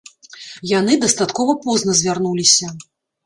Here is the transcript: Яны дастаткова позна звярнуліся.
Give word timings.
Яны 0.69 0.95
дастаткова 1.03 1.55
позна 1.65 1.97
звярнуліся. 1.99 2.73